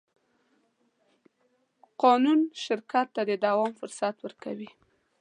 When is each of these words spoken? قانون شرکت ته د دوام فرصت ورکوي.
قانون 2.03 2.39
شرکت 2.65 3.07
ته 3.15 3.21
د 3.29 3.31
دوام 3.45 3.71
فرصت 3.79 4.15
ورکوي. 4.21 4.69